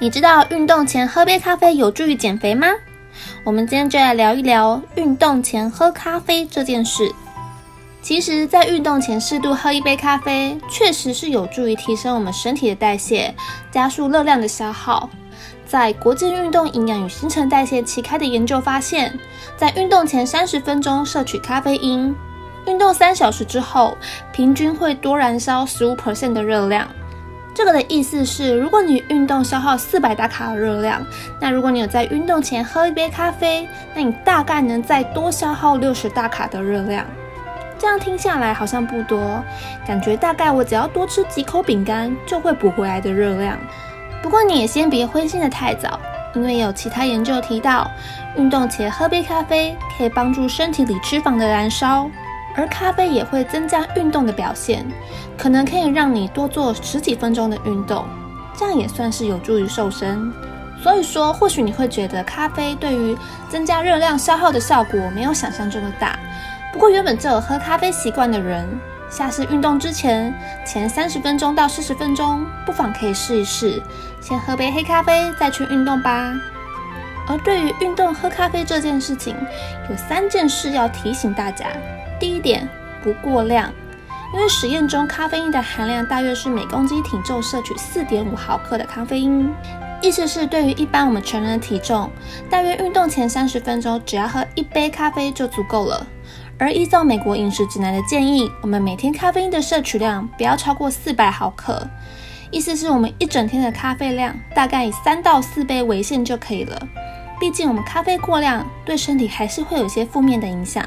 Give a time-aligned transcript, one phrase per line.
[0.00, 2.68] 你知道运动前喝杯咖啡有助于减肥吗？
[3.42, 7.10] 我们今天就来聊一聊运动前喝咖啡这件事。
[8.00, 13.34] 其实，在运动前适度喝一杯咖啡，确实是有助于提升我们身体的代谢，
[13.72, 15.10] 加速热量的消耗。
[15.66, 19.18] 在国际运动营养与新陈代谢期刊的研究发现，
[19.56, 22.14] 在运动前三十分钟摄取咖啡因，
[22.68, 23.98] 运动三小时之后，
[24.32, 26.86] 平均会多燃烧十五 percent 的热量。
[27.54, 31.04] 这个的意思是，如果你运动消耗四百大卡的热量，
[31.40, 37.04] 那如果你有在运动前喝一杯咖啡，那你大概能再多消耗六十大卡的热量。
[37.76, 39.42] 这样听下来好像不多，
[39.86, 43.58] 感觉大概我只要多吃几口饼干就会补回来的热量。
[44.22, 45.98] 不过你也先别灰心的太早，
[46.34, 47.90] 因为有其他研究提到，
[48.36, 52.08] 运动前喝杯咖啡可以帮助身体里脂肪的燃烧。
[52.58, 54.84] 而咖啡也会增加运动的表现，
[55.36, 58.04] 可能可以让你多做十几分钟的运动，
[58.56, 60.32] 这样也算是有助于瘦身。
[60.82, 63.16] 所以说，或许你会觉得咖啡对于
[63.48, 66.18] 增加热量消耗的效果没有想象中的大。
[66.72, 68.68] 不过，原本就有喝咖啡习惯的人，
[69.08, 70.34] 下次运动之前
[70.66, 73.80] 前三十分钟到四十分钟，不妨可以试一试，
[74.20, 76.34] 先喝杯黑咖啡再去运动吧。
[77.28, 79.36] 而对于运动喝咖啡这件事情，
[79.88, 81.66] 有三件事要提醒大家。
[82.18, 82.68] 第一点，
[83.02, 83.72] 不过量，
[84.34, 89.52] 因为实验中咖啡因的含量大约是每公斤体重摄取四点五毫克的咖啡因，
[90.02, 92.10] 意思是对于一般我们成人的体重，
[92.50, 96.06] 大约运动前三十分钟只要喝一杯咖啡就足够了。
[96.58, 101.88] 而依照美国饮食指南的建议，我们每天咖啡因的摄取量不要超过四百毫克，
[102.50, 106.76] 意思是我们一整天的咖啡量大概以三到四杯为限就可以了。
[107.38, 110.84] 毕竟我们咖啡过量对身体还是会有些负面的影响。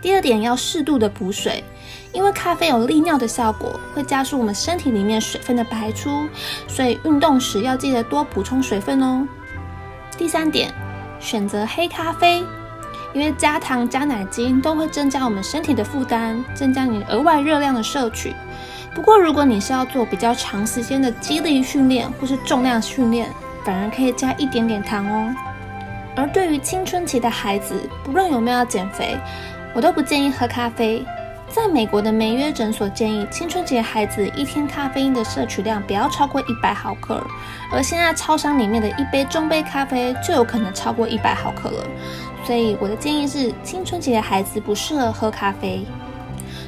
[0.00, 1.64] 第二点要适度的补水，
[2.12, 6.28] 因为咖啡有利尿的效果，会加速我们身体里面水分的排出，
[6.68, 9.26] 所以运动时要记得多补充水分哦。
[10.16, 10.72] 第三点，
[11.18, 12.44] 选择黑咖啡，
[13.12, 18.34] 因为加糖加奶精都会增加我们身体的负担，增加你额外热量的摄取。
[18.94, 23.28] 不过如果你是要做比较长时间的肌力训练或是重量训练，
[23.64, 25.34] 反而可以加一点点糖哦。
[26.16, 29.16] 而对于青春期的孩子，不论有没有要减肥。
[29.74, 31.04] 我都不建议喝咖啡。
[31.50, 37.26] 在美国的梅约诊所建议，青春期的孩子一天咖啡因的摄取量不要超过一百毫克，
[37.72, 41.86] 而现在超商里面的一杯中杯咖啡就有可能超过一百毫克了。
[42.44, 45.86] 所以我的建议是，青春期的孩子不适合喝咖啡。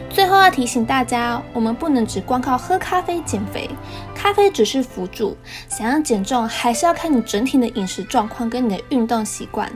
[0.08, 3.68] 最后要提醒大家，我们不能只光靠喝咖啡减肥，
[4.14, 5.36] 咖啡只是辅助，
[5.68, 9.70] 想要减重还是要看你整体的饮食状况跟你的运动习惯。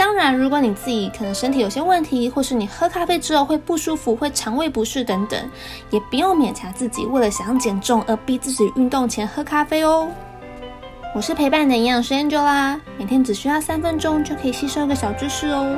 [0.00, 5.38] 当然，如果你自己可能身体有些问题，或是你喝咖啡之后会不舒服、会肠胃不适等等，
[5.90, 10.08] 也不用勉强自己为了想要减重而逼自己运动前喝咖啡哦。
[11.14, 15.76] 我是陪伴你的营养师 Angel 啦每天只需要三分钟就可以吸收一个小知识哦。